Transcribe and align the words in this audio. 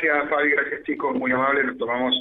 Gracias, 0.00 0.30
Fabi, 0.30 0.50
gracias 0.50 0.84
chicos, 0.84 1.16
muy 1.16 1.32
amable. 1.32 1.64
Nos 1.64 1.76
tomamos 1.76 2.14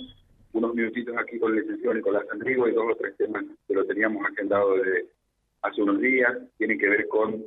unos 0.53 0.73
minutitos 0.73 1.15
aquí 1.15 1.37
con 1.37 1.51
el 1.51 1.59
licenciado 1.59 1.93
Nicolás 1.93 2.23
Andrigo 2.31 2.67
y 2.67 2.71
dos 2.71 2.87
o 2.91 2.95
tres 2.95 3.15
temas 3.17 3.45
que 3.67 3.73
lo 3.75 3.85
teníamos 3.85 4.25
agendado 4.25 4.77
desde 4.77 5.05
hace 5.61 5.83
unos 5.83 6.01
días. 6.01 6.35
Tienen 6.57 6.79
que 6.79 6.89
ver 6.89 7.07
con 7.07 7.43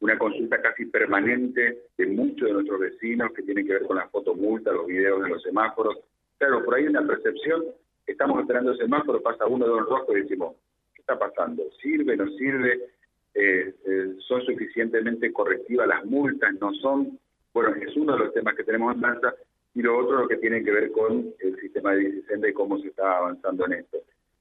una 0.00 0.18
consulta 0.18 0.60
casi 0.60 0.84
permanente 0.84 1.78
de 1.96 2.06
muchos 2.08 2.48
de 2.48 2.52
nuestros 2.52 2.78
vecinos 2.78 3.32
que 3.32 3.42
tiene 3.42 3.64
que 3.64 3.72
ver 3.72 3.86
con 3.86 3.96
la 3.96 4.06
fotomulta, 4.08 4.70
los 4.70 4.86
videos 4.86 5.22
de 5.22 5.30
los 5.30 5.42
semáforos. 5.42 5.96
Claro, 6.36 6.62
por 6.62 6.74
ahí 6.74 6.86
una 6.86 7.06
percepción, 7.06 7.64
estamos 8.06 8.38
esperando 8.42 8.72
el 8.72 8.78
semáforo, 8.78 9.22
pasa 9.22 9.46
uno 9.46 9.64
de 9.64 9.80
los 9.80 9.88
rojos 9.88 10.14
y 10.14 10.20
decimos, 10.20 10.56
¿qué 10.94 11.00
está 11.00 11.18
pasando? 11.18 11.62
¿Sirve, 11.80 12.18
no 12.18 12.28
sirve? 12.32 12.80
Eh, 13.32 13.74
eh, 13.86 14.14
¿Son 14.28 14.42
suficientemente 14.42 15.32
correctivas 15.32 15.88
las 15.88 16.04
multas? 16.04 16.52
¿No 16.60 16.70
son? 16.74 17.18
Bueno, 17.54 17.74
es 17.76 17.96
uno 17.96 18.12
de 18.12 18.18
los 18.26 18.34
temas 18.34 18.54
que 18.54 18.64
tenemos 18.64 18.94
en 18.94 19.00
danza 19.00 19.34
y 19.74 19.82
lo 19.82 19.98
otro 19.98 20.22
lo 20.22 20.28
que 20.28 20.36
tiene 20.36 20.64
que 20.64 20.70
ver 20.70 20.90
con 20.90 21.32
el 21.38 21.60
sistema 21.60 21.92
de 21.92 22.04
Bicicenda 22.04 22.48
y 22.48 22.52
cómo 22.52 22.78
se 22.78 22.88
está 22.88 23.18
avanzando 23.18 23.66
en 23.66 23.74
esto. 23.74 23.98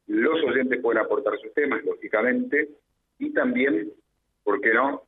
Los 0.08 0.44
oyentes 0.44 0.82
pueden 0.82 1.04
aportar 1.04 1.38
sus 1.40 1.54
temas, 1.54 1.84
lógicamente, 1.86 2.70
y 3.20 3.32
también, 3.32 3.92
¿por 4.44 4.60
qué 4.60 4.74
no? 4.74 5.04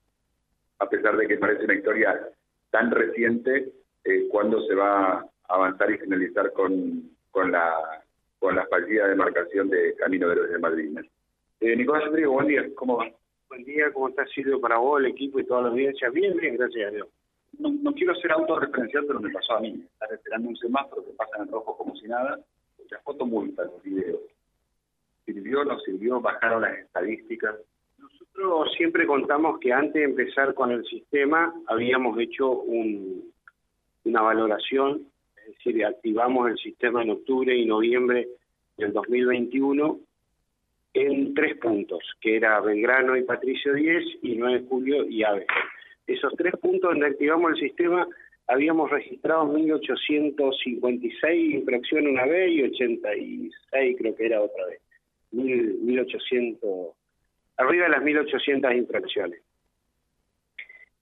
A 0.79 0.89
pesar 0.89 1.17
de 1.17 1.27
que 1.27 1.37
parece 1.37 1.63
una 1.63 1.75
historia 1.75 2.29
tan 2.69 2.91
reciente, 2.91 3.71
eh, 4.03 4.27
cuándo 4.29 4.61
se 4.67 4.75
va 4.75 5.19
a 5.19 5.29
avanzar 5.47 5.91
y 5.91 5.97
finalizar 5.97 6.51
con, 6.53 7.09
con 7.31 7.51
la 7.51 7.73
con 8.39 8.55
la 8.55 8.65
fallida 8.65 9.07
demarcación 9.07 9.69
de 9.69 9.93
Camino 9.93 10.27
de 10.27 10.35
los 10.35 10.49
de 10.49 10.57
Madrid. 10.57 10.97
Eh, 11.59 11.75
Nicolás 11.75 12.05
Rodrigo, 12.05 12.31
buen 12.31 12.47
día, 12.47 12.67
¿cómo 12.73 12.97
va? 12.97 13.07
Buen 13.49 13.63
día, 13.63 13.93
¿cómo 13.93 14.09
está 14.09 14.25
Silvio 14.25 14.59
para 14.59 14.77
vos, 14.77 14.99
el 14.99 15.11
equipo 15.11 15.39
y 15.39 15.45
toda 15.45 15.61
la 15.61 15.67
audiencia? 15.67 16.09
Bien, 16.09 16.35
bien, 16.35 16.57
gracias 16.57 16.87
a 16.87 16.91
Dios 16.91 17.07
no, 17.69 17.93
quiero 17.93 18.15
ser 18.15 18.31
autorreferencial, 18.31 19.05
pero 19.05 19.19
me 19.19 19.31
pasó 19.31 19.53
a 19.53 19.59
mí. 19.59 19.85
Estar 19.93 20.11
esperando 20.13 20.49
un 20.49 20.57
semáforo 20.57 21.05
que 21.05 21.11
pasa 21.11 21.37
en 21.39 21.47
rojo 21.47 21.77
como 21.77 21.95
si 21.95 22.07
nada, 22.07 22.39
la 22.89 22.99
foto 22.99 23.25
multa, 23.25 23.63
los 23.63 23.81
videos. 23.83 24.19
¿Sirvió 25.25 25.63
no 25.63 25.79
sirvió? 25.79 26.19
¿Bajaron 26.19 26.61
las 26.61 26.77
estadísticas? 26.79 27.55
Nosotros 27.97 28.73
siempre 28.75 29.05
contamos 29.05 29.59
que 29.59 29.71
antes 29.71 29.93
de 29.93 30.03
empezar 30.03 30.53
con 30.53 30.71
el 30.71 30.83
sistema 30.85 31.53
habíamos 31.67 32.19
hecho 32.19 32.51
un, 32.51 33.31
una 34.03 34.21
valoración, 34.21 35.07
es 35.37 35.55
decir, 35.55 35.85
activamos 35.85 36.49
el 36.49 36.57
sistema 36.57 37.03
en 37.03 37.11
octubre 37.11 37.55
y 37.55 37.65
noviembre 37.65 38.27
del 38.77 38.91
2021 38.93 39.99
en 40.93 41.33
tres 41.33 41.57
puntos, 41.57 42.03
que 42.19 42.35
era 42.35 42.59
Belgrano 42.59 43.15
y 43.15 43.23
Patricio 43.23 43.73
10 43.73 44.03
y 44.23 44.35
9 44.35 44.59
de 44.59 44.67
julio 44.67 45.05
y 45.07 45.23
Ave 45.23 45.45
esos 46.07 46.33
tres 46.35 46.53
puntos 46.57 46.91
donde 46.91 47.07
activamos 47.07 47.51
el 47.51 47.59
sistema, 47.59 48.07
habíamos 48.47 48.89
registrado 48.89 49.45
1.856 49.53 51.51
infracciones 51.51 52.11
una 52.11 52.25
vez 52.25 52.51
y 52.51 52.63
86 52.63 53.95
creo 53.97 54.15
que 54.15 54.25
era 54.25 54.41
otra 54.41 54.65
vez. 54.65 54.81
1.800, 55.33 56.93
arriba 57.57 57.85
de 57.85 57.91
las 57.91 58.03
1.800 58.03 58.75
infracciones. 58.77 59.41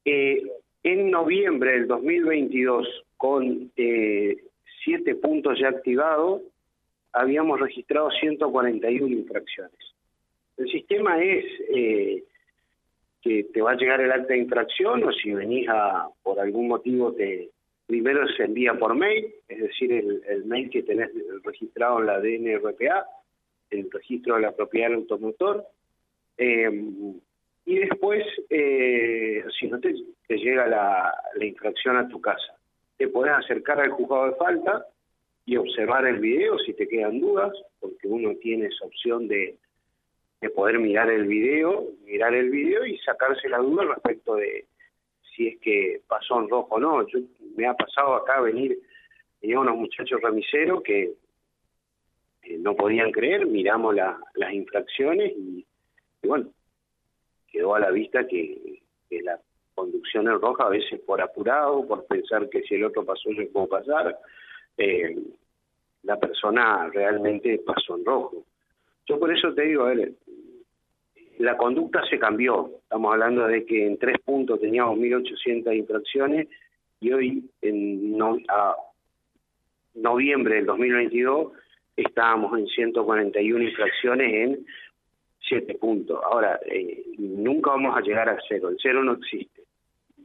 Eh, 0.06 0.44
en 0.83 1.11
noviembre 1.11 1.72
del 1.72 1.88
2022, 1.88 2.88
con 3.17 3.72
eh, 3.75 4.38
siete 4.84 5.16
puntos 5.16 5.59
ya 5.59 5.69
activados, 5.69 6.41
habíamos 7.11 7.59
registrado 7.59 8.09
141 8.11 9.08
infracciones. 9.08 9.80
El 10.58 10.69
sistema 10.69 11.22
es 11.22 11.45
eh, 11.73 12.23
que 13.22 13.45
te 13.53 13.62
va 13.62 13.72
a 13.72 13.75
llegar 13.75 14.02
el 14.02 14.12
acta 14.12 14.34
de 14.34 14.39
infracción 14.39 15.03
o 15.03 15.12
si 15.12 15.34
venís 15.34 15.67
a, 15.70 16.08
por 16.23 16.39
algún 16.39 16.67
motivo, 16.67 17.14
te 17.14 17.50
primero 17.86 18.28
se 18.28 18.44
envía 18.44 18.75
por 18.75 18.94
mail, 18.94 19.34
es 19.48 19.59
decir, 19.59 19.92
el, 19.92 20.45
mail 20.45 20.70
que 20.70 20.84
tenés 20.84 21.09
registrado 21.44 22.00
en 22.00 22.06
la 22.06 22.20
DNRPA, 22.20 23.03
el 23.72 23.90
registro 23.92 24.36
de 24.36 24.42
la 24.42 24.56
propiedad 24.56 24.90
del 24.90 24.97
automotor, 24.97 25.66
eh, 26.38 26.70
y 27.66 27.79
después, 27.79 28.24
eh, 28.50 29.44
si 29.59 29.68
no 29.68 29.79
te, 29.79 29.94
te 30.28 30.38
llega 30.38 30.68
la, 30.68 31.13
la, 31.35 31.46
infracción 31.46 31.97
a 31.97 32.08
tu 32.08 32.22
casa, 32.22 32.56
te 32.97 33.08
podés 33.08 33.34
acercar 33.34 33.79
al 33.79 33.90
juzgado 33.90 34.28
de 34.28 34.35
falta 34.35 34.85
y 35.46 35.58
observar 35.58 36.06
el 36.06 36.19
video 36.19 36.59
si 36.59 36.74
te 36.74 36.88
quedan 36.88 37.19
dudas, 37.19 37.52
porque 37.79 38.08
uno 38.08 38.35
tiene 38.35 38.68
esa 38.68 38.85
opción 38.85 39.28
de 39.28 39.56
de 40.41 40.50
poder 40.50 40.79
mirar 40.79 41.09
el 41.09 41.25
video, 41.25 41.88
mirar 42.05 42.33
el 42.33 42.50
video 42.50 42.85
y 42.85 42.97
sacarse 43.00 43.50
la 43.50 43.57
duda 43.57 43.83
respecto 43.83 44.35
de 44.35 44.66
si 45.35 45.47
es 45.47 45.59
que 45.59 46.01
pasó 46.07 46.39
en 46.39 46.50
rojo 46.50 46.75
o 46.75 46.79
no. 46.79 47.07
Yo, 47.07 47.19
me 47.55 47.67
ha 47.67 47.73
pasado 47.73 48.16
acá 48.16 48.39
venir, 48.41 48.79
tenía 49.41 49.59
unos 49.59 49.75
muchachos 49.75 50.22
remiseros 50.22 50.81
que 50.83 51.13
no 52.59 52.75
podían 52.75 53.11
creer, 53.11 53.45
miramos 53.45 53.95
las 53.95 54.53
infracciones 54.53 55.33
y, 55.38 55.66
bueno, 56.23 56.49
quedó 57.51 57.75
a 57.75 57.79
la 57.79 57.91
vista 57.91 58.28
que, 58.28 58.81
la 59.09 59.39
conducción 59.73 60.28
en 60.28 60.39
roja 60.39 60.66
a 60.66 60.69
veces 60.69 60.99
por 61.01 61.22
apurado, 61.22 61.88
por 61.88 62.05
pensar 62.05 62.49
que 62.49 62.61
si 62.63 62.75
el 62.75 62.83
otro 62.83 63.03
pasó 63.05 63.31
yo 63.31 63.49
puedo 63.51 63.67
pasar, 63.67 64.19
eh, 64.78 65.16
la 66.03 66.19
persona 66.19 66.89
realmente 66.94 67.59
pasó 67.66 67.97
en 67.97 68.05
rojo. 68.05 68.44
Yo 69.09 69.20
por 69.20 69.36
eso 69.36 69.52
te 69.56 69.64
digo, 69.64 69.86
a 69.86 69.94
ver, 69.96 70.12
la 71.40 71.58
conducta 71.58 72.06
se 72.08 72.20
cambió. 72.20 72.70
Estamos 72.84 73.12
hablando 73.12 73.47
de 73.47 73.66
que 73.66 73.88
en 73.88 73.97
tres 73.97 74.20
puntos 74.20 74.62
teníamos 74.62 75.00
1.800 75.00 75.75
infracciones 75.75 76.47
y 77.00 77.12
hoy, 77.12 77.50
en 77.64 78.16
noviembre 79.96 80.56
del 80.56 80.68
2022, 80.68 81.53
estábamos 81.97 82.59
en 82.59 82.68
141 82.68 83.64
infracciones 83.64 84.31
en 84.31 84.66
siete 85.41 85.74
puntos. 85.74 86.20
Ahora, 86.24 86.59
eh, 86.68 87.03
nunca 87.18 87.72
vamos 87.72 87.97
a 87.97 88.02
llegar 88.02 88.30
a 88.30 88.38
cero. 88.47 88.70
El 88.70 88.78
cero 88.80 89.03
no 89.03 89.14
existe. 89.14 89.64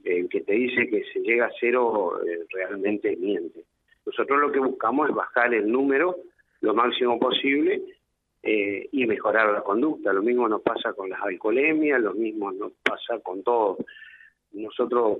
El 0.04 0.28
que 0.28 0.42
te 0.42 0.52
dice 0.52 0.88
que 0.90 1.04
se 1.10 1.20
llega 1.20 1.46
a 1.46 1.52
cero 1.58 2.20
eh, 2.26 2.44
realmente 2.52 3.16
miente. 3.16 3.64
Nosotros 4.04 4.38
lo 4.38 4.52
que 4.52 4.58
buscamos 4.58 5.08
es 5.08 5.14
bajar 5.14 5.54
el 5.54 5.72
número 5.72 6.16
lo 6.60 6.74
máximo 6.74 7.18
posible 7.18 7.82
eh, 8.46 8.90
y 8.92 9.06
mejorar 9.06 9.50
la 9.54 9.62
conducta. 9.62 10.12
Lo 10.12 10.22
mismo 10.22 10.46
nos 10.46 10.60
pasa 10.60 10.92
con 10.92 11.08
las 11.08 11.22
alcoholemias, 11.22 11.98
lo 11.98 12.12
mismo 12.12 12.52
nos 12.52 12.72
pasa 12.82 13.18
con 13.20 13.42
todo. 13.42 13.78
Nosotros, 14.52 15.18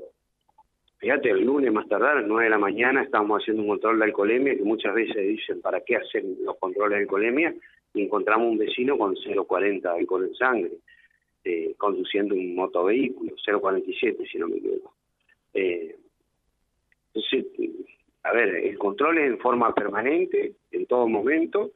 fíjate, 0.99 1.31
el 1.31 1.43
lunes 1.43 1.73
más 1.73 1.89
tardar, 1.89 2.19
a 2.19 2.21
las 2.21 2.29
9 2.29 2.45
de 2.45 2.51
la 2.51 2.59
mañana, 2.59 3.03
estábamos 3.03 3.41
haciendo 3.41 3.63
un 3.63 3.69
control 3.69 3.99
de 3.99 4.05
alcoholemia, 4.05 4.55
que 4.55 4.63
muchas 4.63 4.95
veces 4.95 5.27
dicen, 5.27 5.63
¿para 5.63 5.81
qué 5.81 5.97
hacer 5.97 6.23
los 6.45 6.59
controles 6.59 6.99
de 6.99 7.03
alcoholemia? 7.05 7.55
Y 7.95 8.03
encontramos 8.03 8.47
un 8.47 8.59
vecino 8.59 8.99
con 8.99 9.15
0,40 9.15 9.81
de 9.81 10.01
alcohol 10.01 10.27
en 10.27 10.35
sangre, 10.35 10.73
eh, 11.45 11.75
conduciendo 11.79 12.35
un 12.35 12.55
motovehículo, 12.55 13.33
0,47 13.37 14.31
si 14.31 14.37
no 14.37 14.49
me 14.49 14.57
equivoco. 14.59 14.93
Eh, 15.55 15.97
entonces, 17.15 17.47
a 18.23 18.33
ver, 18.33 18.51
el 18.55 18.77
control 18.77 19.17
es 19.17 19.31
en 19.31 19.39
forma 19.39 19.75
permanente, 19.75 20.53
en 20.73 20.85
todo 20.85 21.09
momento, 21.09 21.71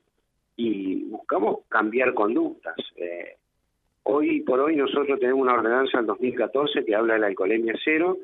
y 0.58 1.04
buscamos 1.04 1.60
cambiar 1.68 2.12
conductas. 2.14 2.74
Eh, 2.96 3.36
hoy 4.02 4.40
por 4.40 4.58
hoy 4.58 4.74
nosotros 4.74 5.20
tenemos 5.20 5.42
una 5.42 5.54
ordenanza 5.54 5.98
del 5.98 6.06
2014 6.08 6.84
que 6.84 6.96
habla 6.96 7.14
de 7.14 7.20
la 7.20 7.26
alcoholemia 7.28 7.74
cero 7.82 8.18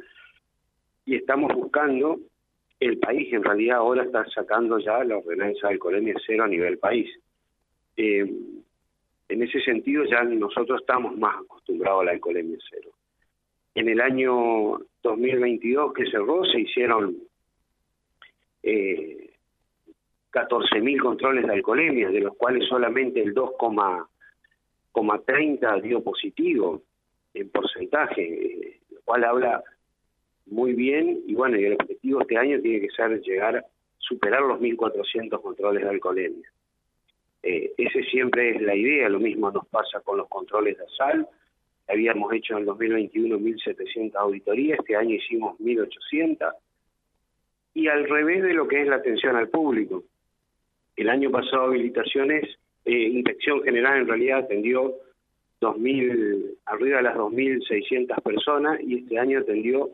y 1.07 1.15
estamos 1.15 1.55
buscando, 1.55 2.19
el 2.81 2.99
país 2.99 3.33
en 3.33 3.45
realidad 3.45 3.79
ahora 3.79 4.03
está 4.03 4.27
sacando 4.31 4.81
ya 4.81 5.05
la 5.05 5.19
ordenanza 5.19 5.69
de 5.69 5.75
alcoholemia 5.75 6.17
cero 6.27 6.43
a 6.43 6.49
nivel 6.49 6.79
país. 6.79 7.09
Eh, 7.97 8.29
en 9.29 9.43
ese 9.43 9.61
sentido 9.61 10.05
ya 10.05 10.25
nosotros 10.25 10.81
estamos 10.81 11.17
más 11.17 11.37
acostumbrados 11.37 12.03
a 12.03 12.05
la 12.07 12.11
alcoholemia 12.11 12.59
cero. 12.69 12.91
En 13.77 13.89
el 13.89 14.01
año 14.01 14.81
2022 15.05 15.95
que 15.95 16.11
cerró 16.11 16.45
se 16.47 16.63
hicieron 16.63 17.17
eh, 18.65 19.34
14.000 20.35 21.01
controles 21.01 21.47
de 21.47 21.53
alcoholemia, 21.53 22.09
de 22.09 22.21
los 22.21 22.35
cuales 22.37 22.69
solamente 22.69 23.23
el 23.23 23.33
2,30 23.35 25.81
dio 25.81 26.03
positivo 26.03 26.83
en 27.33 27.49
porcentaje, 27.51 28.81
lo 28.91 29.01
cual 29.05 29.23
habla 29.25 29.63
muy 30.47 30.75
bien 30.75 31.23
y 31.27 31.35
bueno, 31.35 31.57
y 31.57 31.67
el 31.67 31.75
objetivo 31.75 32.23
este 32.23 32.37
año 32.37 32.61
tiene 32.61 32.81
que 32.81 32.91
ser 32.91 33.21
llegar 33.21 33.65
superar 33.99 34.43
los 34.43 34.59
1.400 34.61 35.41
controles 35.41 35.85
de 35.85 35.91
alcoholemia. 35.91 36.51
Eh, 37.43 37.73
ese 37.77 38.03
siempre 38.05 38.57
es 38.57 38.63
la 38.63 38.75
idea, 38.75 39.09
lo 39.09 39.21
mismo 39.21 39.53
nos 39.53 39.69
pasa 39.69 40.01
con 40.01 40.17
los 40.19 40.29
controles 40.29 40.77
de 40.79 40.85
sal, 40.97 41.29
habíamos 41.89 42.33
hecho 42.33 42.55
en 42.55 42.61
el 42.61 42.67
2021 42.67 43.39
1.700 43.39 44.15
auditorías, 44.17 44.79
este 44.81 44.97
año 44.97 45.15
hicimos 45.15 45.57
1.800, 45.61 46.55
y 47.75 47.87
al 47.89 48.09
revés 48.09 48.43
de 48.43 48.55
lo 48.55 48.67
que 48.67 48.81
es 48.83 48.89
la 48.89 48.97
atención 48.97 49.37
al 49.37 49.49
público. 49.49 50.03
El 50.97 51.09
año 51.09 51.31
pasado 51.31 51.65
habilitaciones, 51.65 52.45
eh, 52.85 52.93
Inspección 52.93 53.63
General 53.63 54.01
en 54.01 54.09
realidad 54.09 54.39
atendió 54.41 54.95
2000, 55.61 56.59
arriba 56.67 56.99
de 56.99 57.03
las 57.03 57.17
2.600 57.17 58.23
personas 58.23 58.81
y 58.83 58.99
este 58.99 59.19
año 59.19 59.41
atendió 59.41 59.91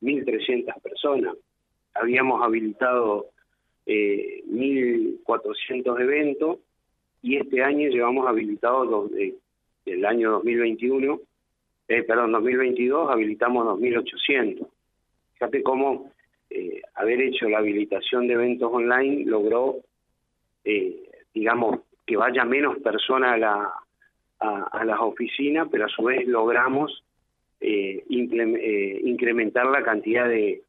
1.300 0.00 0.80
personas. 0.80 1.36
habíamos 1.94 2.42
habilitado 2.42 3.26
eh, 3.86 4.42
1.400 4.48 6.00
eventos 6.00 6.58
y 7.22 7.36
este 7.36 7.62
año 7.62 7.88
llevamos 7.88 8.26
habilitados 8.26 8.88
dos, 8.88 9.12
eh, 9.18 9.34
el 9.86 10.04
año 10.04 10.32
2021, 10.32 11.20
eh, 11.88 12.02
perdón, 12.02 12.32
2022 12.32 13.10
habilitamos 13.10 13.66
2.800. 13.80 14.66
Fíjate 15.34 15.62
cómo 15.62 16.12
eh, 16.50 16.82
haber 16.94 17.20
hecho 17.20 17.48
la 17.48 17.58
habilitación 17.58 18.26
de 18.26 18.34
eventos 18.34 18.70
online 18.72 19.24
logró, 19.26 19.78
eh, 20.64 21.10
digamos, 21.34 21.80
que 22.06 22.16
vaya 22.16 22.44
menos 22.44 22.78
personas 22.78 23.34
a, 23.34 23.38
la, 23.38 23.72
a, 24.40 24.84
las 24.84 25.00
oficinas, 25.00 25.68
pero 25.70 25.86
a 25.86 25.88
su 25.88 26.02
vez 26.02 26.26
logramos 26.26 27.04
eh, 27.60 28.04
eh, 28.08 29.00
incrementar 29.04 29.66
la 29.66 29.82
cantidad 29.82 30.28
de 30.28 30.62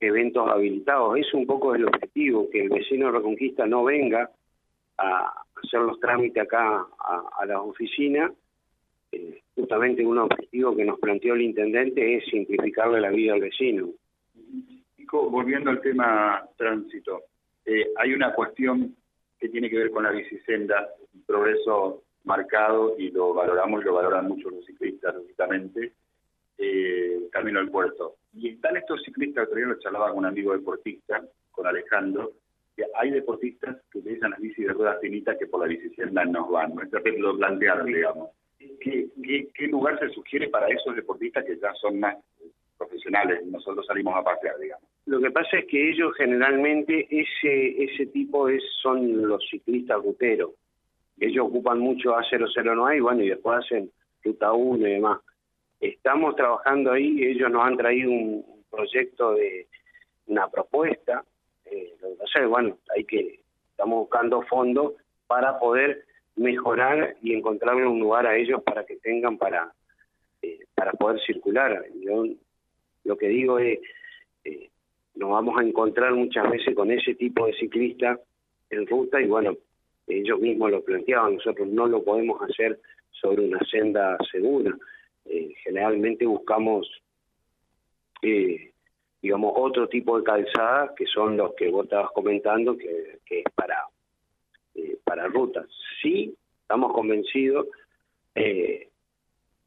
eventos 0.00 0.48
habilitados. 0.48 1.18
Es 1.18 1.32
un 1.34 1.46
poco 1.46 1.74
el 1.74 1.86
objetivo, 1.86 2.48
que 2.50 2.62
el 2.62 2.70
vecino 2.70 3.06
de 3.06 3.18
Reconquista 3.18 3.66
no 3.66 3.84
venga 3.84 4.30
a 4.98 5.44
hacer 5.62 5.80
los 5.80 5.98
trámites 6.00 6.42
acá 6.42 6.86
a, 6.98 7.46
las 7.46 7.58
oficinas. 7.58 8.32
Eh, 9.12 9.40
justamente 9.54 10.04
un 10.04 10.18
objetivo 10.18 10.74
que 10.76 10.84
nos 10.84 10.98
planteó 10.98 11.34
el 11.34 11.42
intendente 11.42 12.16
es 12.16 12.24
simplificarle 12.26 13.00
la 13.00 13.10
vida 13.10 13.34
al 13.34 13.40
vecino. 13.40 13.88
volviendo 15.10 15.70
al 15.70 15.80
tema 15.80 16.42
tránsito, 16.56 17.22
eh, 17.64 17.86
hay 17.96 18.12
una 18.12 18.32
cuestión 18.34 18.96
que 19.44 19.50
tiene 19.50 19.68
que 19.68 19.76
ver 19.76 19.90
con 19.90 20.04
la 20.04 20.10
bicisenda, 20.10 20.88
un 21.12 21.22
progreso 21.24 22.02
marcado 22.24 22.94
y 22.98 23.10
lo 23.10 23.34
valoramos 23.34 23.84
lo 23.84 23.92
valoran 23.92 24.26
mucho 24.26 24.48
los 24.48 24.64
ciclistas, 24.64 25.14
lógicamente, 25.14 25.92
eh, 26.56 27.28
camino 27.30 27.60
al 27.60 27.68
puerto. 27.68 28.14
Y 28.32 28.48
están 28.48 28.78
estos 28.78 29.02
ciclistas, 29.02 29.44
otro 29.44 29.56
día 29.56 29.66
lo 29.66 29.78
charlaba 29.78 30.08
con 30.08 30.20
un 30.20 30.26
amigo 30.26 30.54
deportista, 30.54 31.22
con 31.50 31.66
Alejandro, 31.66 32.32
que 32.74 32.84
hay 32.94 33.10
deportistas 33.10 33.76
que 33.92 33.98
utilizan 33.98 34.30
las 34.30 34.40
bicis 34.40 34.66
de 34.66 34.72
ruedas 34.72 34.98
finitas 35.02 35.36
que 35.36 35.46
por 35.46 35.60
la 35.60 35.66
bicicenda 35.66 36.24
nos 36.24 36.48
van. 36.50 36.74
¿no? 36.74 36.80
Entonces 36.80 37.18
lo 37.18 37.36
plantearon, 37.36 37.86
digamos. 37.86 38.30
¿Qué, 38.58 39.08
¿Qué, 39.22 39.48
qué, 39.52 39.66
lugar 39.66 39.98
se 39.98 40.08
sugiere 40.08 40.48
para 40.48 40.68
esos 40.68 40.96
deportistas 40.96 41.44
que 41.44 41.58
ya 41.58 41.70
son 41.74 42.00
más 42.00 42.16
profesionales? 42.78 43.44
Nosotros 43.44 43.84
salimos 43.84 44.16
a 44.16 44.24
pasear, 44.24 44.58
digamos. 44.58 44.88
Lo 45.06 45.20
que 45.20 45.30
pasa 45.30 45.58
es 45.58 45.66
que 45.66 45.90
ellos 45.90 46.14
generalmente, 46.16 47.06
ese 47.10 47.84
ese 47.84 48.06
tipo 48.06 48.48
es 48.48 48.62
son 48.82 49.26
los 49.26 49.46
ciclistas 49.48 50.02
ruteros. 50.02 50.52
Ellos 51.20 51.46
ocupan 51.46 51.78
mucho 51.78 52.16
A009 52.16 52.96
y 52.96 53.00
bueno, 53.00 53.22
y 53.22 53.28
después 53.28 53.58
hacen 53.58 53.90
Ruta 54.22 54.52
1 54.52 54.88
y 54.88 54.92
demás. 54.92 55.20
Estamos 55.80 56.34
trabajando 56.36 56.92
ahí, 56.92 57.22
ellos 57.22 57.50
nos 57.50 57.64
han 57.64 57.76
traído 57.76 58.10
un 58.10 58.64
proyecto 58.70 59.34
de 59.34 59.66
una 60.26 60.48
propuesta. 60.48 61.24
Eh, 61.66 61.94
lo 62.00 62.10
que 62.10 62.14
pasa 62.16 62.40
es, 62.40 62.48
bueno, 62.48 62.78
hay 62.94 63.04
que, 63.04 63.40
estamos 63.70 63.98
buscando 64.00 64.42
fondos 64.42 64.94
para 65.26 65.58
poder 65.58 66.04
mejorar 66.36 67.16
y 67.22 67.34
encontrarle 67.34 67.86
un 67.86 68.00
lugar 68.00 68.26
a 68.26 68.36
ellos 68.36 68.62
para 68.62 68.84
que 68.84 68.96
tengan 68.96 69.38
para 69.38 69.72
eh, 70.42 70.60
para 70.74 70.92
poder 70.92 71.20
circular. 71.20 71.84
Yo 72.00 72.24
lo 73.04 73.16
que 73.16 73.28
digo 73.28 73.58
es, 73.58 73.78
nos 75.16 75.30
vamos 75.30 75.58
a 75.58 75.62
encontrar 75.62 76.12
muchas 76.14 76.50
veces 76.50 76.74
con 76.74 76.90
ese 76.90 77.14
tipo 77.14 77.46
de 77.46 77.54
ciclista 77.54 78.18
en 78.70 78.86
ruta 78.86 79.20
y 79.20 79.26
bueno, 79.26 79.56
ellos 80.06 80.40
mismos 80.40 80.70
lo 80.70 80.82
planteaban, 80.82 81.34
nosotros 81.34 81.68
no 81.68 81.86
lo 81.86 82.02
podemos 82.02 82.40
hacer 82.42 82.78
sobre 83.10 83.46
una 83.46 83.60
senda 83.70 84.18
segura. 84.30 84.76
Eh, 85.24 85.54
generalmente 85.62 86.26
buscamos, 86.26 86.90
eh, 88.22 88.72
digamos, 89.22 89.54
otro 89.56 89.88
tipo 89.88 90.18
de 90.18 90.24
calzada 90.24 90.92
que 90.96 91.06
son 91.06 91.36
los 91.36 91.54
que 91.54 91.70
vos 91.70 91.84
estabas 91.84 92.10
comentando, 92.12 92.76
que, 92.76 93.20
que 93.24 93.40
es 93.40 93.52
para, 93.54 93.84
eh, 94.74 94.98
para 95.04 95.28
rutas. 95.28 95.66
Sí, 96.02 96.34
estamos 96.62 96.92
convencidos 96.92 97.68
eh, 98.34 98.88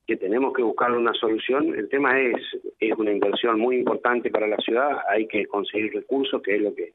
que 0.07 0.15
tenemos 0.15 0.53
que 0.53 0.63
buscar 0.63 0.91
una 0.93 1.13
solución. 1.13 1.75
El 1.75 1.89
tema 1.89 2.19
es, 2.19 2.37
es 2.79 2.97
una 2.97 3.11
inversión 3.11 3.59
muy 3.59 3.75
importante 3.75 4.31
para 4.31 4.47
la 4.47 4.57
ciudad, 4.57 4.99
hay 5.09 5.27
que 5.27 5.45
conseguir 5.45 5.93
recursos, 5.93 6.41
que 6.41 6.55
es 6.55 6.61
lo 6.61 6.73
que 6.73 6.93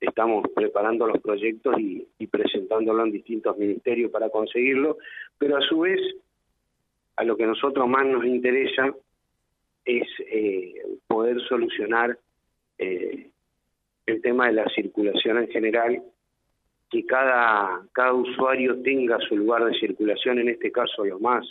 estamos 0.00 0.46
preparando 0.54 1.06
los 1.06 1.20
proyectos 1.22 1.78
y, 1.80 2.06
y 2.18 2.26
presentándolo 2.26 3.04
en 3.04 3.12
distintos 3.12 3.56
ministerios 3.56 4.10
para 4.10 4.28
conseguirlo, 4.28 4.98
pero 5.38 5.56
a 5.56 5.60
su 5.62 5.80
vez 5.80 6.00
a 7.16 7.24
lo 7.24 7.36
que 7.36 7.44
a 7.44 7.48
nosotros 7.48 7.88
más 7.88 8.04
nos 8.06 8.24
interesa 8.24 8.94
es 9.84 10.06
eh, 10.30 10.74
poder 11.06 11.40
solucionar 11.48 12.18
eh, 12.78 13.30
el 14.06 14.22
tema 14.22 14.46
de 14.46 14.52
la 14.54 14.68
circulación 14.74 15.38
en 15.38 15.48
general, 15.48 16.02
que 16.90 17.06
cada, 17.06 17.82
cada 17.92 18.12
usuario 18.12 18.82
tenga 18.82 19.18
su 19.20 19.36
lugar 19.36 19.64
de 19.64 19.78
circulación, 19.78 20.38
en 20.40 20.50
este 20.50 20.70
caso 20.70 21.04
lo 21.04 21.18
más. 21.18 21.46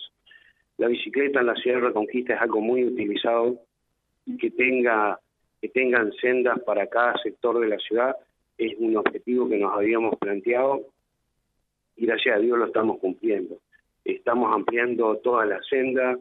La 0.81 0.88
bicicleta 0.88 1.42
en 1.42 1.45
la 1.45 1.54
ciudad 1.54 1.78
de 1.78 1.88
Reconquista 1.89 2.33
es 2.33 2.42
algo 2.42 2.60
muy 2.60 2.83
utilizado, 2.83 3.60
que 4.39 4.50
tenga 4.50 5.19
que 5.62 5.69
tengan 5.69 6.12
sendas 6.13 6.60
para 6.62 6.88
cada 6.88 7.16
sector 7.22 7.60
de 7.60 7.68
la 7.68 7.78
ciudad 7.78 8.16
es 8.57 8.74
un 8.80 8.98
objetivo 8.98 9.48
que 9.48 9.60
nos 9.60 9.75
habíamos 9.75 10.18
planteado 10.18 10.81
y 11.95 12.07
gracias 12.07 12.36
a 12.36 12.39
Dios 12.39 12.57
lo 12.57 12.66
estamos 12.66 12.98
cumpliendo. 12.98 13.60
Estamos 14.04 14.51
ampliando 14.51 15.18
toda 15.18 15.45
la 15.45 15.62
senda, 15.69 16.18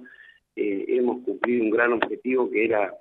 eh, 0.54 0.84
hemos 0.88 1.24
cumplido 1.24 1.64
un 1.64 1.70
gran 1.70 1.94
objetivo 1.94 2.50
que 2.50 2.66
era 2.66 2.92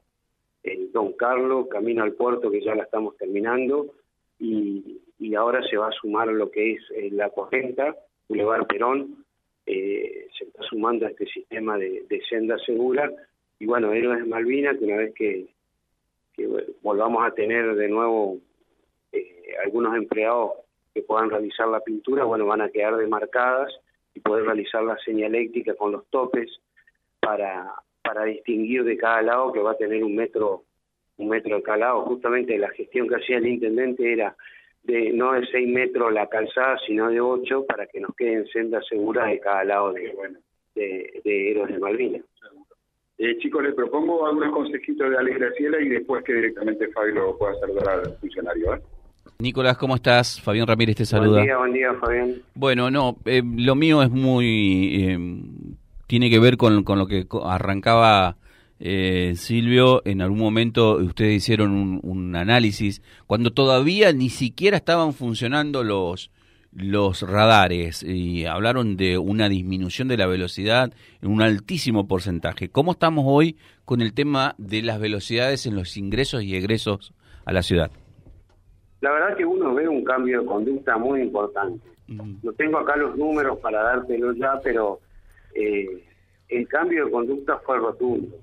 el 0.63 0.93
Don 0.93 1.11
Carlos, 1.11 1.67
camino 1.67 2.03
al 2.03 2.13
puerto, 2.13 2.49
que 2.49 2.63
ya 2.63 2.73
la 2.73 2.83
estamos 2.83 3.17
terminando, 3.17 3.95
y, 4.39 5.01
ahora 5.35 5.61
se 5.69 5.75
va 5.75 5.89
a 5.89 5.91
sumar 5.91 6.29
lo 6.29 6.49
que 6.51 6.75
es 6.75 6.81
eh, 6.95 7.09
la 7.11 7.29
40, 7.29 7.95
Boulevard 8.29 8.65
Perón, 8.65 9.25
eh, 9.71 10.27
se 10.37 10.45
está 10.45 10.63
sumando 10.63 11.05
a 11.05 11.09
este 11.09 11.27
sistema 11.27 11.77
de, 11.77 12.03
de, 12.09 12.21
senda 12.27 12.57
segura, 12.65 13.11
y 13.59 13.67
bueno, 13.67 13.93
Héroes 13.93 14.25
Malvinas, 14.25 14.77
que 14.77 14.85
una 14.85 14.97
vez 14.97 15.13
que, 15.13 15.47
volvamos 16.81 17.27
a 17.27 17.33
tener 17.35 17.75
de 17.75 17.89
nuevo 17.89 18.37
eh, 19.11 19.53
algunos 19.63 19.95
empleados 19.95 20.53
que 20.93 21.01
puedan 21.01 21.29
realizar 21.29 21.67
la 21.67 21.81
pintura, 21.81 22.23
bueno, 22.23 22.45
van 22.45 22.61
a 22.61 22.69
quedar 22.69 22.95
demarcadas, 22.97 23.71
y 24.15 24.21
poder 24.21 24.45
realizar 24.45 24.83
la 24.83 24.97
señaléctica 25.05 25.75
con 25.75 25.91
los 25.91 26.07
topes 26.07 26.49
para, 27.19 27.75
para 28.01 28.23
distinguir 28.23 28.83
de 28.83 28.97
cada 28.97 29.21
lado 29.21 29.51
que 29.51 29.59
va 29.59 29.71
a 29.71 29.77
tener 29.77 30.03
un 30.03 30.15
metro 30.15 30.63
un 31.17 31.27
metro 31.27 31.57
de 31.57 31.63
cada 31.63 31.77
lado. 31.77 32.01
Justamente 32.05 32.57
la 32.57 32.69
gestión 32.69 33.07
que 33.07 33.15
hacía 33.15 33.37
el 33.37 33.47
intendente 33.47 34.11
era 34.11 34.35
de 34.89 35.11
no 35.13 35.33
de 35.33 35.45
seis 35.47 35.67
metros 35.67 36.11
la 36.11 36.27
calzada, 36.27 36.77
sino 36.85 37.09
de 37.09 37.21
ocho, 37.21 37.65
para 37.65 37.87
que 37.87 37.99
nos 37.99 38.15
queden 38.15 38.47
sendas 38.47 38.85
seguras 38.87 39.29
de 39.29 39.39
cada 39.39 39.63
lado 39.63 39.93
de, 39.93 40.13
de, 40.75 41.21
de 41.23 41.51
Héroes 41.51 41.73
de 41.73 41.79
Malvinas. 41.79 42.21
Eh, 43.17 43.37
chicos, 43.39 43.61
les 43.63 43.73
propongo 43.73 44.25
algunos 44.25 44.53
consejitos 44.53 45.09
de 45.09 45.17
Ale 45.17 45.33
Graciela 45.33 45.81
y 45.81 45.89
después 45.89 46.23
que 46.23 46.33
directamente 46.33 46.87
Fabio 46.89 47.15
lo 47.15 47.37
pueda 47.37 47.53
saludar 47.59 47.99
al 47.99 48.17
funcionario. 48.17 48.75
¿eh? 48.75 48.81
Nicolás, 49.39 49.77
¿cómo 49.77 49.95
estás? 49.95 50.39
Fabián 50.41 50.67
Ramírez 50.67 50.95
te 50.95 51.05
saluda. 51.05 51.31
Buen 51.31 51.45
día, 51.45 51.57
buen 51.57 51.73
día, 51.73 51.93
Fabián. 51.95 52.35
Bueno, 52.55 52.89
no, 52.89 53.17
eh, 53.25 53.41
lo 53.43 53.75
mío 53.75 54.01
es 54.03 54.09
muy... 54.09 55.03
Eh, 55.03 55.17
tiene 56.07 56.29
que 56.29 56.39
ver 56.39 56.55
con, 56.55 56.83
con 56.83 56.97
lo 56.97 57.07
que 57.07 57.25
arrancaba 57.43 58.37
eh, 58.79 59.33
Silvio. 59.35 60.01
En 60.05 60.21
algún 60.21 60.39
momento 60.39 60.95
ustedes 60.95 61.35
hicieron 61.35 61.71
un, 61.71 61.99
un, 62.03 62.35
análisis 62.35 63.01
cuando 63.27 63.51
todavía 63.51 64.11
ni 64.13 64.29
siquiera 64.29 64.77
estaban 64.77 65.13
funcionando 65.13 65.83
los 65.83 66.31
los 66.71 67.23
radares 67.23 68.03
y 68.03 68.45
hablaron 68.45 68.95
de 68.95 69.17
una 69.17 69.49
disminución 69.49 70.07
de 70.07 70.17
la 70.17 70.27
velocidad 70.27 70.93
en 71.19 71.31
un 71.31 71.41
altísimo 71.41 72.07
porcentaje. 72.07 72.69
¿Cómo 72.69 72.91
estamos 72.91 73.25
hoy 73.27 73.57
con 73.85 74.01
el 74.01 74.13
tema 74.13 74.53
de 74.59 74.83
las 74.83 74.99
velocidades 74.99 75.65
en 75.65 75.75
los 75.75 75.97
ingresos 75.97 76.43
y 76.43 76.55
egresos 76.55 77.11
a 77.45 77.53
la 77.53 77.63
ciudad? 77.63 77.89
la 79.01 79.11
verdad 79.11 79.37
que 79.37 79.45
uno 79.45 79.73
ve 79.73 79.87
un 79.87 80.03
cambio 80.03 80.41
de 80.41 80.45
conducta 80.45 80.97
muy 80.97 81.21
importante. 81.21 81.87
No 82.07 82.51
tengo 82.53 82.79
acá 82.79 82.95
los 82.95 83.15
números 83.15 83.59
para 83.59 83.83
dártelo 83.83 84.33
ya, 84.33 84.59
pero 84.63 84.99
eh, 85.53 86.03
el 86.49 86.67
cambio 86.67 87.05
de 87.05 87.11
conducta 87.11 87.57
fue 87.59 87.77
rotundo. 87.77 88.35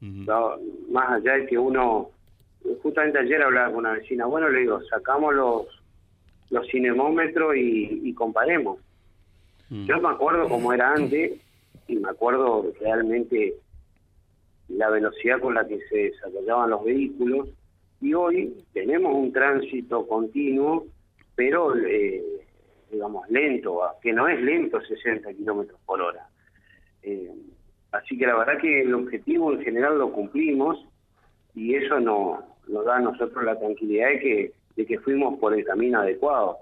Más 0.00 1.10
allá 1.10 1.34
de 1.34 1.46
que 1.46 1.58
uno, 1.58 2.10
justamente 2.82 3.18
ayer 3.18 3.42
hablaba 3.42 3.68
con 3.68 3.78
una 3.78 3.92
vecina, 3.92 4.26
bueno, 4.26 4.48
le 4.48 4.60
digo, 4.60 4.82
sacamos 4.84 5.34
los, 5.34 5.66
los 6.50 6.66
cinemómetros 6.68 7.56
y, 7.56 8.00
y 8.04 8.14
comparemos. 8.14 8.78
Yo 9.70 10.00
me 10.00 10.10
acuerdo 10.10 10.48
cómo 10.48 10.72
era 10.72 10.92
antes 10.92 11.40
y 11.88 11.96
me 11.96 12.08
acuerdo 12.08 12.72
realmente 12.80 13.54
la 14.68 14.90
velocidad 14.90 15.40
con 15.40 15.54
la 15.54 15.66
que 15.66 15.80
se 15.88 15.96
desarrollaban 15.96 16.70
los 16.70 16.84
vehículos 16.84 17.48
y 18.00 18.14
hoy 18.14 18.54
tenemos 18.72 19.14
un 19.14 19.32
tránsito 19.32 20.06
continuo, 20.06 20.86
pero 21.34 21.74
eh, 21.76 22.22
digamos 22.90 23.28
lento, 23.30 23.80
que 24.02 24.12
no 24.12 24.28
es 24.28 24.40
lento 24.40 24.80
60 24.80 25.32
kilómetros 25.34 25.80
por 25.86 26.00
hora. 26.02 26.28
Eh, 27.02 27.32
así 27.94 28.18
que 28.18 28.26
la 28.26 28.36
verdad 28.36 28.58
que 28.60 28.82
el 28.82 28.94
objetivo 28.94 29.52
en 29.52 29.62
general 29.62 29.98
lo 29.98 30.12
cumplimos 30.12 30.84
y 31.54 31.74
eso 31.74 32.00
no, 32.00 32.42
nos 32.68 32.84
da 32.84 32.96
a 32.96 33.00
nosotros 33.00 33.44
la 33.44 33.58
tranquilidad 33.58 34.08
de 34.08 34.18
que, 34.20 34.52
de 34.76 34.86
que 34.86 34.98
fuimos 35.00 35.38
por 35.38 35.54
el 35.54 35.64
camino 35.64 36.00
adecuado. 36.00 36.58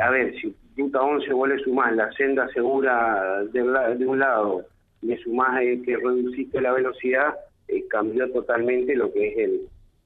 A 0.00 0.10
ver, 0.10 0.34
si 0.40 0.54
Ruta 0.76 1.02
11 1.02 1.32
vos 1.32 1.48
le 1.48 1.58
sumás 1.58 1.94
la 1.94 2.10
senda 2.12 2.48
segura 2.48 3.42
de, 3.52 3.62
de 3.96 4.06
un 4.06 4.18
lado, 4.18 4.64
le 5.02 5.18
sumás 5.18 5.60
eh, 5.62 5.80
que 5.84 5.96
reduciste 5.96 6.60
la 6.60 6.72
velocidad, 6.72 7.34
eh, 7.68 7.86
cambió 7.88 8.30
totalmente 8.30 8.94
lo 8.94 9.12
que 9.12 9.28
es 9.28 9.38
el 9.38 9.60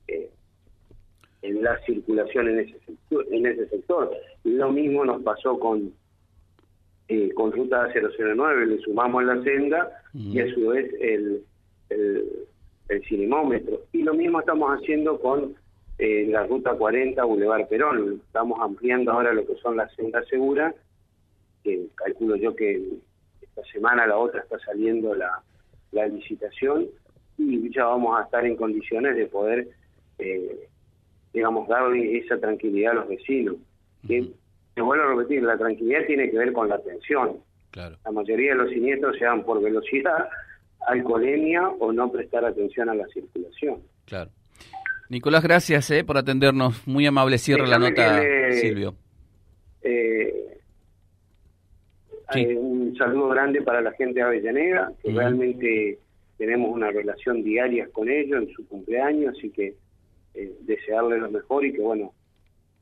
eh, 0.09 0.31
en 1.43 1.63
la 1.63 1.79
circulación 1.85 2.49
en 2.49 2.61
ese 2.61 2.79
sector, 2.87 3.27
en 3.31 3.47
ese 3.47 3.69
sector. 3.69 4.11
Lo 4.45 4.73
mismo 4.73 5.05
nos 5.05 5.23
pasó 5.23 5.59
con 5.59 5.93
eh, 7.09 7.33
con 7.35 7.53
ruta 7.53 7.89
009, 7.93 8.67
le 8.67 8.79
sumamos 8.79 9.25
la 9.25 9.43
senda 9.43 10.03
y 10.15 10.41
a 10.41 10.55
su 10.55 10.69
vez 10.69 10.93
el, 11.01 11.43
el, 11.91 12.47
el 12.89 13.05
cinemómetro. 13.05 13.83
Y 13.93 14.03
lo 14.03 14.15
mismo 14.15 14.41
estamos 14.41 14.71
haciendo 14.71 15.21
con 15.21 15.55
eh, 15.99 16.27
la 16.29 16.47
ruta 16.47 16.75
40 16.75 17.23
Boulevard 17.25 17.69
Perón. 17.69 18.21
Estamos 18.27 18.59
ampliando 18.61 19.13
ahora 19.13 19.33
lo 19.33 19.47
que 19.47 19.55
son 19.57 19.77
las 19.77 19.95
sendas 19.95 20.27
seguras, 20.29 20.75
que 21.63 21.87
calculo 21.95 22.37
yo 22.37 22.57
que 22.57 22.83
esta 23.43 23.63
semana 23.73 24.07
la 24.07 24.17
otra 24.17 24.41
está 24.41 24.59
saliendo 24.61 25.15
la, 25.15 25.43
la 25.93 26.07
licitación 26.07 26.87
y 27.39 27.73
ya 27.73 27.85
vamos 27.85 28.19
a 28.19 28.25
estar 28.25 28.45
en 28.45 28.57
condiciones 28.57 29.17
de 29.17 29.27
poder, 29.27 29.69
eh, 30.19 30.69
digamos, 31.33 31.69
darle 31.69 32.19
esa 32.19 32.39
tranquilidad 32.39 32.93
a 32.93 32.95
los 32.97 33.09
vecinos. 33.09 33.57
Que, 34.07 34.29
te 34.75 34.83
vuelvo 34.83 35.05
a 35.05 35.15
repetir, 35.15 35.43
la 35.43 35.57
tranquilidad 35.57 36.07
tiene 36.07 36.31
que 36.31 36.39
ver 36.39 36.53
con 36.53 36.69
la 36.69 36.77
atención. 36.77 37.39
Claro. 37.71 37.97
La 38.05 38.13
mayoría 38.13 38.53
de 38.53 38.59
los 38.59 38.71
siniestros 38.71 39.17
se 39.19 39.25
dan 39.25 39.45
por 39.45 39.63
velocidad, 39.63 40.29
alcoholemia 40.87 41.69
o 41.79 41.93
no 41.93 42.11
prestar 42.11 42.45
atención 42.45 42.89
a 42.89 42.95
la 42.95 43.07
circulación. 43.09 43.81
Claro. 44.05 44.31
Nicolás, 45.09 45.43
gracias 45.43 45.91
eh, 45.91 46.05
por 46.05 46.17
atendernos. 46.19 46.87
Muy 46.87 47.07
amable. 47.07 47.39
Cierra 47.39 47.67
la 47.67 47.79
nota, 47.79 48.21
Silvio. 48.53 48.95
Eh, 49.83 50.59
un 52.57 52.97
saludo 52.97 53.29
grande 53.29 53.63
para 53.63 53.81
la 53.81 53.93
gente 53.93 54.15
de 54.15 54.23
Avellaneda, 54.23 54.93
que 55.03 55.13
realmente 55.13 55.99
tenemos 56.39 56.71
una 56.71 56.91
relación 56.91 57.43
diaria 57.43 57.89
con 57.93 58.09
ellos 58.09 58.43
en 58.43 58.53
su 58.55 58.67
cumpleaños, 58.67 59.37
así 59.37 59.51
que 59.51 59.75
eh, 60.35 60.53
desearles 60.63 61.21
lo 61.21 61.31
mejor 61.31 61.65
y 61.65 61.73
que, 61.73 61.81
bueno, 61.81 62.13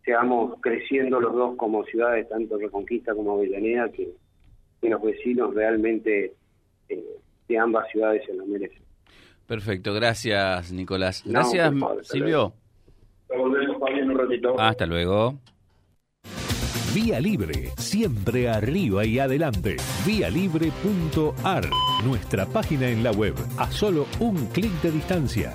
seamos 0.05 0.61
creciendo 0.61 1.21
los 1.21 1.33
dos 1.33 1.57
como 1.57 1.85
ciudades, 1.85 2.29
tanto 2.29 2.59
Reconquista 2.59 3.15
como 3.15 3.35
Avellaneda, 3.35 3.91
que, 3.91 4.09
los 4.83 5.01
vecinos 5.01 5.55
realmente 5.55 6.33
eh, 6.89 7.05
de 7.49 7.59
ambas 7.59 7.87
ciudades 7.93 8.23
se 8.27 8.35
lo 8.35 8.45
merecen. 8.47 8.83
Perfecto, 9.47 9.95
gracias 9.95 10.73
Nicolás. 10.73 11.23
Gracias 11.25 11.73
Silvio. 12.03 12.53
Hasta 14.59 14.87
luego. 14.87 15.39
Vía 16.95 17.21
Libre, 17.21 17.71
siempre 17.79 18.51
arriba 18.51 19.07
y 19.07 19.19
adelante. 19.19 19.77
Vialibre.ar, 20.05 21.65
nuestra 22.05 22.45
página 22.45 22.89
en 22.89 23.03
la 23.03 23.13
web, 23.13 23.35
a 23.57 23.71
solo 23.71 24.07
un 24.21 24.47
clic 24.49 24.73
de 24.83 24.91
distancia. 24.91 25.55